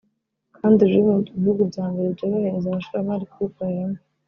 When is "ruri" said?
0.89-1.01